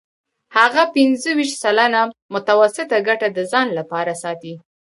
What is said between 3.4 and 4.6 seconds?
ځان لپاره ساتي